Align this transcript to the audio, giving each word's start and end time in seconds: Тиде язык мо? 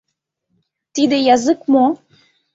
Тиде 0.93 1.17
язык 1.35 1.59
мо? 1.73 1.85